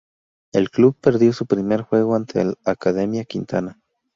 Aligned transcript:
El 0.51 0.71
club 0.71 0.95
perdió 0.99 1.31
su 1.31 1.45
primer 1.45 1.83
juego 1.83 2.15
ante 2.15 2.43
Academia 2.65 3.23
Quintana. 3.23 3.79